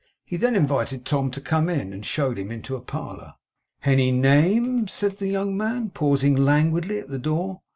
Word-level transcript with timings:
He 0.25 0.35
then 0.35 0.55
invited 0.55 1.05
Tom 1.05 1.29
to 1.29 1.39
come 1.39 1.69
in, 1.69 1.93
and 1.93 2.03
showed 2.03 2.39
him 2.39 2.51
into 2.51 2.75
a 2.75 2.81
parlour. 2.81 3.35
'Hany 3.81 4.09
neem?' 4.11 4.87
said 4.87 5.17
the 5.17 5.27
young 5.27 5.55
man, 5.55 5.91
pausing 5.91 6.35
languidly 6.35 6.97
at 6.97 7.09
the 7.09 7.19
door. 7.19 7.61